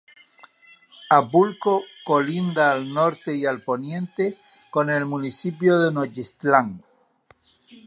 [1.17, 4.39] Apulco colinda al norte y al poniente
[4.71, 6.83] con el municipio de Nochistlán.